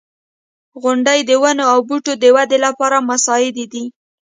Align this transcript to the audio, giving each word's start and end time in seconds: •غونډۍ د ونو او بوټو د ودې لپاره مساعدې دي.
•غونډۍ 0.81 1.19
د 1.25 1.31
ونو 1.41 1.63
او 1.73 1.79
بوټو 1.87 2.13
د 2.23 2.25
ودې 2.35 2.57
لپاره 2.65 3.05
مساعدې 3.09 3.65
دي. 3.73 3.83